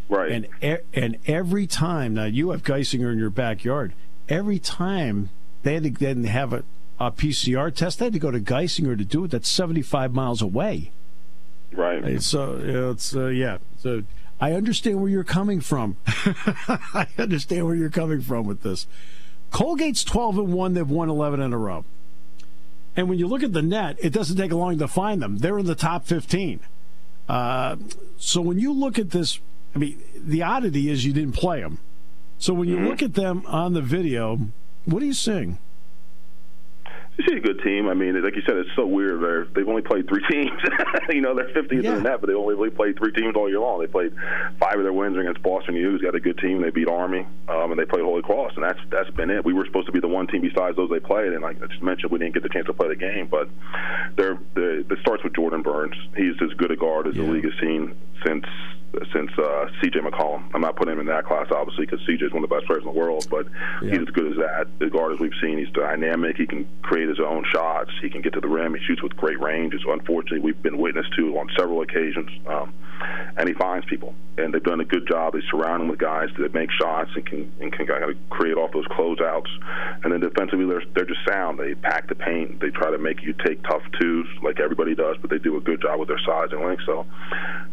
[0.09, 0.31] Right.
[0.31, 0.49] And
[0.95, 3.93] and every time now you have Geisinger in your backyard.
[4.29, 5.31] Every time
[5.63, 6.65] they had to then have a,
[7.07, 9.31] a PCR test, they had to go to Geisinger to do it.
[9.31, 10.93] That's 75 miles away.
[11.73, 12.21] Right.
[12.23, 13.59] So it's uh, yeah.
[13.79, 14.03] So
[14.41, 15.97] I understand where you're coming from.
[16.07, 18.87] I understand where you're coming from with this.
[19.51, 20.75] Colgate's 12 and one.
[20.75, 21.85] They've won 11 in a row.
[22.97, 25.39] And when you look at the net, it doesn't take long to find them.
[25.39, 26.61] They're in the top 15.
[27.29, 27.77] Uh,
[28.19, 29.41] so when you look at this,
[29.75, 31.79] I mean, the oddity is you didn't play them.
[32.39, 32.89] So when you mm-hmm.
[32.89, 34.41] look at them on the video,
[34.85, 35.59] what are you seeing?
[37.21, 37.89] She's a good team.
[37.89, 39.21] I mean, like you said, it's so weird.
[39.23, 40.51] They're, they've only played three teams.
[41.11, 41.97] you know, they're 50th yeah.
[41.97, 43.81] in the net, but they only really played three teams all year long.
[43.81, 44.15] They played
[44.59, 46.63] five of their wins against Boston U, who's got a good team.
[46.63, 49.45] They beat Army, um, and they played Holy Cross, and that's that's been it.
[49.45, 51.67] We were supposed to be the one team besides those they played, and like I
[51.67, 53.29] just mentioned, we didn't get the chance to play the game.
[53.31, 53.49] But
[54.17, 55.95] they're, they're, it starts with Jordan Burns.
[56.17, 57.25] He's as good a guard as yeah.
[57.25, 57.95] the league has seen
[58.27, 58.47] since
[59.13, 60.01] since uh, C.J.
[60.01, 60.51] McCollum.
[60.55, 62.27] I'm not putting him in that class, obviously, because C.J.
[62.27, 63.47] is one of the best players in the world, but
[63.83, 63.91] yeah.
[63.91, 64.67] he's as good as that.
[64.79, 66.37] The guard as we've seen, he's dynamic.
[66.37, 67.91] He can create his own shots.
[68.03, 68.75] He can get to the rim.
[68.75, 69.75] He shoots with great range.
[69.75, 72.31] It's unfortunately we've been witness to on several occasions.
[72.47, 72.75] Um,
[73.37, 75.33] and he finds people, and they've done a good job.
[75.33, 78.57] They surround him with guys that make shots and can and can kind of create
[78.57, 79.49] off those closeouts.
[80.05, 81.59] And then defensively, they're they're just sound.
[81.59, 82.61] They pack the paint.
[82.61, 85.61] They try to make you take tough twos like everybody does, but they do a
[85.61, 86.83] good job with their size and length.
[86.87, 87.07] So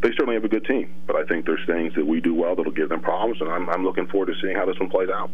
[0.02, 0.94] they certainly have a good team.
[1.10, 3.68] But I think there's things that we do well that'll give them problems, and I'm
[3.68, 5.32] I'm looking forward to seeing how this one plays out.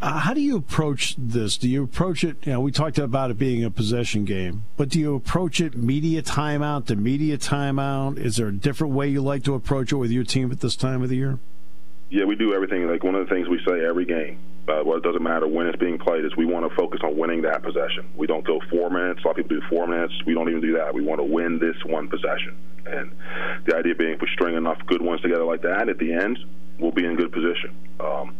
[0.00, 1.58] Uh, how do you approach this?
[1.58, 2.38] Do you approach it?
[2.46, 5.76] You know, we talked about it being a possession game, but do you approach it
[5.76, 8.16] media timeout to media timeout?
[8.16, 10.76] Is there a different way you like to approach it with your team at this
[10.76, 11.38] time of the year?
[12.08, 12.88] Yeah, we do everything.
[12.88, 15.66] Like one of the things we say every game, uh, well, it doesn't matter when
[15.66, 18.08] it's being played, is we want to focus on winning that possession.
[18.16, 19.20] We don't go four minutes.
[19.24, 20.14] A lot of people do four minutes.
[20.26, 20.94] We don't even do that.
[20.94, 22.56] We want to win this one possession.
[22.86, 23.12] And
[23.66, 26.38] the idea being, if we string enough good ones together like that, at the end,
[26.78, 27.76] we'll be in good position.
[28.00, 28.34] Um,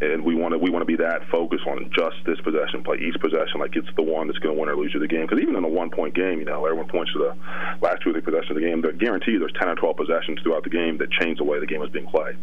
[0.00, 2.98] and we want to we want to be that focused on just this possession, play
[2.98, 5.26] each possession like it's the one that's going to win or lose you the game.
[5.26, 7.34] Because even in a one point game, you know, everyone points to the
[7.82, 8.80] last two or three possessions of the game.
[8.80, 11.66] They guarantee there's 10 or 12 possessions throughout the game that change the way the
[11.66, 12.36] game is being played.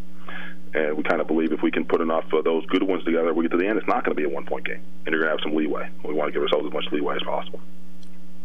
[0.76, 3.34] And we kind of believe if we can put enough of those good ones together,
[3.34, 5.14] we get to the end, it's not going to be a one point game, and
[5.14, 5.90] you're going to have some leeway.
[6.04, 7.62] We want to give ourselves as much leeway as possible.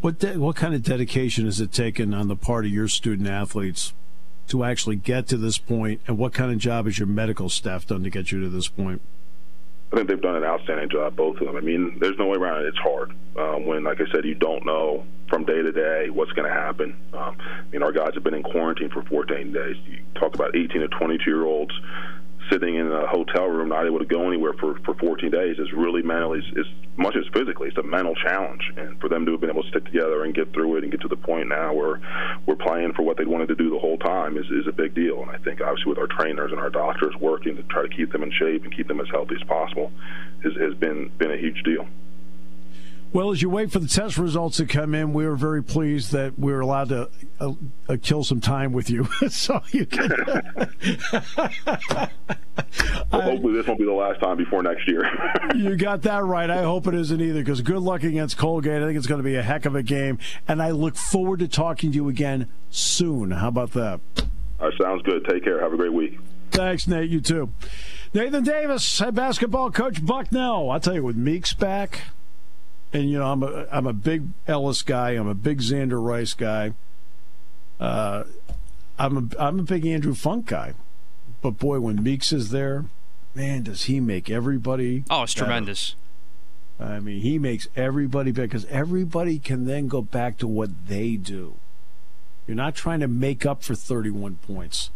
[0.01, 3.29] What de- what kind of dedication has it taken on the part of your student
[3.29, 3.93] athletes
[4.47, 7.85] to actually get to this point, and what kind of job has your medical staff
[7.89, 9.03] done to get you to this point?
[9.93, 11.57] I think they've done an outstanding job, both of them.
[11.57, 12.69] I mean, there's no way around it.
[12.69, 16.31] It's hard um, when, like I said, you don't know from day to day what's
[16.33, 16.97] going to happen.
[17.13, 19.77] Um, I mean, our guys have been in quarantine for 14 days.
[19.87, 21.73] You talk about 18 to 22 year olds
[22.51, 25.73] sitting in a hotel room, not able to go anywhere for, for 14 days, is
[25.73, 28.63] really mentally, as much as physically, it's a mental challenge.
[28.77, 30.91] And for them to have been able to stick together and get through it and
[30.91, 32.01] get to the point now where
[32.47, 34.95] we're playing for what they wanted to do the whole time is, is a big
[34.95, 35.23] deal.
[35.23, 38.13] And I think, obviously, with our trainers and our doctors working to try to keep
[38.13, 39.93] them in shape and keep them as healthy as possible
[40.45, 41.87] has, has been, been a huge deal.
[43.13, 46.13] Well, as you wait for the test results to come in, we are very pleased
[46.13, 47.55] that we were allowed to uh,
[47.89, 50.11] uh, kill some time with you, so you can.
[51.13, 52.11] well,
[53.11, 55.03] hopefully, this won't be the last time before next year.
[55.57, 56.49] you got that right.
[56.49, 58.81] I hope it isn't either, because good luck against Colgate.
[58.81, 61.41] I think it's going to be a heck of a game, and I look forward
[61.41, 63.33] to talking to you again soon.
[63.33, 64.01] How about that?
[64.61, 65.25] Right, sounds good.
[65.29, 65.61] Take care.
[65.61, 66.21] Have a great week.
[66.53, 67.11] Thanks, Nate.
[67.11, 67.53] You too.
[68.15, 70.71] Nathan Davis, head basketball coach Bucknell.
[70.71, 72.03] I'll tell you, with Meeks back
[72.93, 75.11] and you know I'm a I'm a big Ellis guy.
[75.11, 76.75] I'm a big Xander Rice guy.
[77.79, 78.25] Uh,
[78.99, 80.75] I'm a I'm a big Andrew Funk guy.
[81.43, 82.85] But boy, when Meeks is there,
[83.35, 85.05] man, does he make everybody?
[85.09, 85.47] Oh, it's better.
[85.47, 85.95] tremendous.
[86.79, 91.17] I mean, he makes everybody better because everybody can then go back to what they
[91.17, 91.57] do.
[92.47, 94.91] You're not trying to make up for 31 points.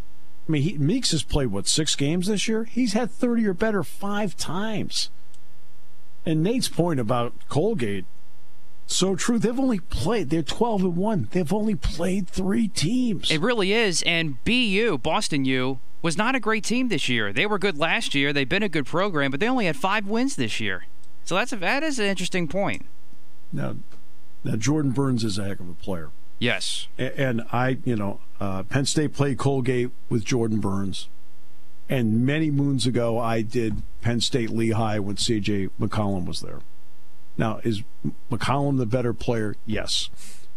[0.48, 2.64] I mean, he, Meeks has played what six games this year.
[2.64, 5.10] He's had 30 or better five times.
[6.26, 8.06] And Nate's point about Colgate,
[8.86, 9.38] so true.
[9.38, 10.30] They've only played.
[10.30, 11.28] They're twelve and one.
[11.32, 13.30] They've only played three teams.
[13.30, 14.02] It really is.
[14.02, 17.32] And BU, Boston U, was not a great team this year.
[17.32, 18.32] They were good last year.
[18.32, 20.84] They've been a good program, but they only had five wins this year.
[21.24, 22.84] So that's a, that is an interesting point.
[23.52, 23.76] Now,
[24.44, 26.10] now Jordan Burns is a heck of a player.
[26.38, 26.88] Yes.
[26.98, 31.08] And I, you know, uh, Penn State played Colgate with Jordan Burns.
[31.88, 35.68] And many moons ago, I did Penn State Lehigh when C.J.
[35.80, 36.60] McCollum was there.
[37.36, 37.82] Now, is
[38.30, 39.56] McCollum the better player?
[39.66, 40.08] Yes.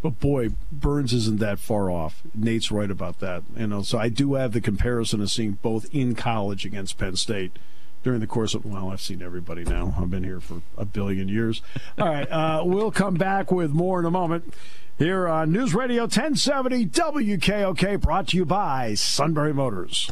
[0.01, 2.21] But boy, Burns isn't that far off.
[2.35, 3.43] Nate's right about that.
[3.57, 7.15] You know, so I do have the comparison of seeing both in college against Penn
[7.15, 7.57] State
[8.03, 9.95] during the course of well, I've seen everybody now.
[9.97, 11.61] I've been here for a billion years.
[11.97, 14.53] All right, uh, we'll come back with more in a moment.
[14.97, 20.11] Here on News Radio 1070 WKOK, brought to you by Sunbury Motors.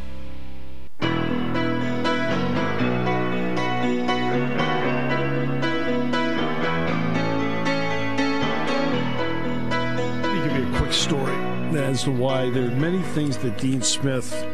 [11.75, 14.45] As to why there are many things that Dean Smith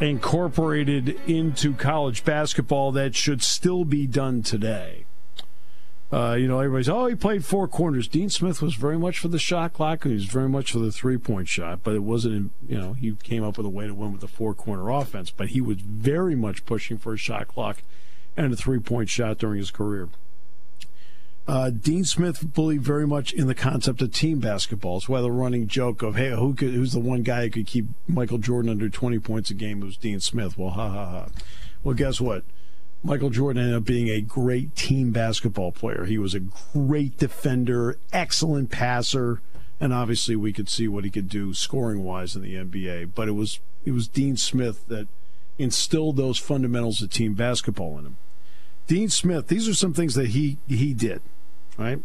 [0.00, 5.04] incorporated into college basketball that should still be done today.
[6.12, 8.08] Uh, you know, everybody's, oh, he played four corners.
[8.08, 10.80] Dean Smith was very much for the shot clock and he was very much for
[10.80, 13.86] the three point shot, but it wasn't, you know, he came up with a way
[13.86, 17.16] to win with the four corner offense, but he was very much pushing for a
[17.16, 17.82] shot clock
[18.36, 20.08] and a three point shot during his career.
[21.46, 24.98] Uh, Dean Smith believed very much in the concept of team basketball.
[24.98, 27.66] It's why the running joke of, hey, who could, who's the one guy who could
[27.66, 29.80] keep Michael Jordan under 20 points a game?
[29.80, 30.56] Was Dean Smith.
[30.56, 31.26] Well, ha ha ha.
[31.82, 32.44] Well, guess what?
[33.02, 36.04] Michael Jordan ended up being a great team basketball player.
[36.04, 39.40] He was a great defender, excellent passer,
[39.80, 43.12] and obviously we could see what he could do scoring wise in the NBA.
[43.14, 45.08] But it was it was Dean Smith that
[45.58, 48.16] instilled those fundamentals of team basketball in him.
[48.90, 51.22] Dean Smith, these are some things that he he did,
[51.78, 52.00] right?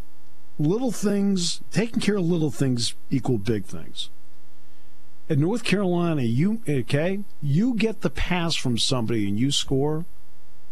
[0.59, 4.11] Little things, taking care of little things equal big things.
[5.27, 10.05] At North Carolina, you okay, you get the pass from somebody and you score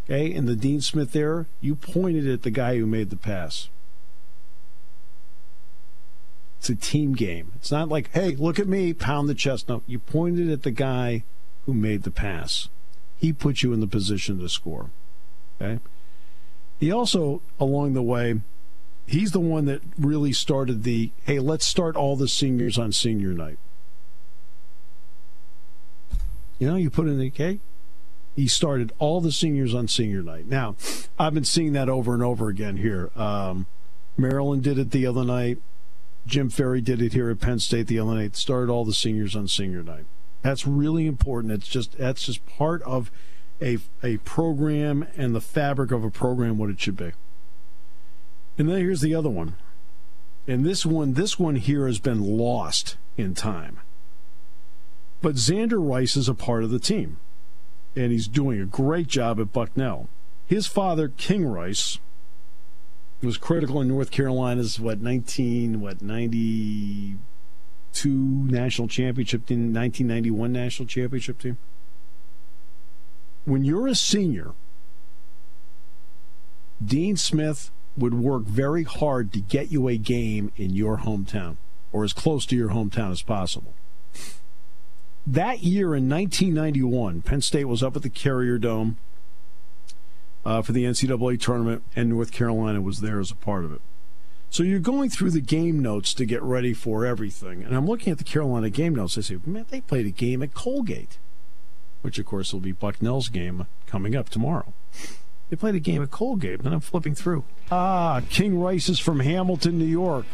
[0.05, 3.69] okay, in the Dean Smith era, you pointed at the guy who made the pass.
[6.59, 7.53] It's a team game.
[7.55, 9.67] It's not like, hey, look at me, pound the chest.
[9.67, 11.23] No, you pointed at the guy
[11.65, 12.69] who made the pass.
[13.17, 14.91] He put you in the position to score.
[15.59, 15.79] Okay?
[16.83, 18.41] He also, along the way,
[19.05, 23.29] he's the one that really started the hey, let's start all the seniors on senior
[23.29, 23.57] night.
[26.59, 27.61] You know, you put in the okay,
[28.35, 30.47] he started all the seniors on senior night.
[30.47, 30.75] Now,
[31.17, 33.11] I've been seeing that over and over again here.
[33.15, 33.65] Um,
[34.17, 35.59] Maryland did it the other night.
[36.27, 38.35] Jim Ferry did it here at Penn State the other night.
[38.35, 40.03] Started all the seniors on senior night.
[40.41, 41.53] That's really important.
[41.53, 43.09] It's just that's just part of
[43.61, 47.11] a a program and the fabric of a program what it should be.
[48.57, 49.55] And then here's the other one.
[50.47, 53.79] And this one this one here has been lost in time.
[55.21, 57.17] But Xander Rice is a part of the team
[57.95, 60.09] and he's doing a great job at Bucknell.
[60.45, 61.99] His father, King Rice,
[63.21, 67.17] was critical in North Carolina's what 19 what 92
[68.03, 71.57] national championship team, 1991 national championship team.
[73.45, 74.51] When you're a senior,
[76.83, 81.57] Dean Smith would work very hard to get you a game in your hometown
[81.91, 83.73] or as close to your hometown as possible.
[85.25, 88.97] That year in 1991, Penn State was up at the Carrier Dome
[90.43, 93.81] uh, for the NCAA tournament, and North Carolina was there as a part of it.
[94.49, 97.63] So you're going through the game notes to get ready for everything.
[97.63, 99.17] And I'm looking at the Carolina game notes.
[99.17, 101.17] I say, man, they played a game at Colgate,
[102.03, 104.73] which, of course, will be Bucknell's game coming up tomorrow.
[105.49, 106.59] They played a game at Colgate.
[106.59, 107.43] and I'm flipping through.
[107.71, 110.25] Ah, King Rice is from Hamilton, New York.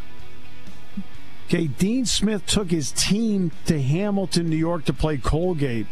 [1.48, 5.88] Okay, Dean Smith took his team to Hamilton, New York to play Colgate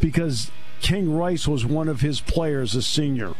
[0.00, 0.50] because
[0.80, 3.34] King Rice was one of his players, a senior.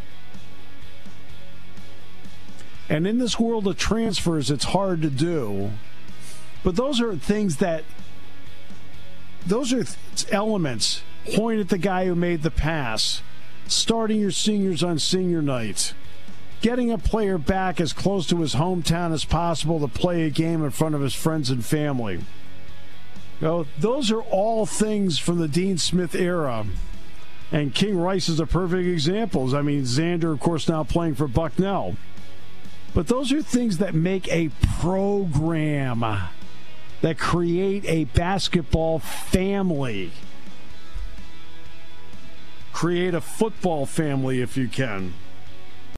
[2.89, 5.71] And in this world of transfers, it's hard to do.
[6.63, 7.85] But those are things that,
[9.47, 9.85] those are
[10.31, 11.03] elements.
[11.33, 13.23] Point at the guy who made the pass,
[13.67, 15.95] starting your seniors on senior night
[16.65, 20.65] getting a player back as close to his hometown as possible to play a game
[20.65, 22.15] in front of his friends and family.
[22.15, 22.23] You
[23.47, 26.65] know, those are all things from the Dean Smith era.
[27.53, 29.55] And King Rice is a perfect example.
[29.55, 31.97] I mean, Xander, of course, now playing for Bucknell.
[32.95, 34.49] But those are things that make a
[34.79, 36.03] program,
[37.03, 40.13] that create a basketball family.
[42.75, 45.15] Create a football family if you can.